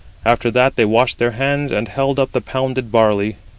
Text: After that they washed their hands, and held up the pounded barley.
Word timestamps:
After 0.25 0.49
that 0.49 0.77
they 0.77 0.85
washed 0.85 1.19
their 1.19 1.29
hands, 1.33 1.71
and 1.71 1.87
held 1.87 2.17
up 2.17 2.31
the 2.31 2.41
pounded 2.41 2.91
barley. 2.91 3.35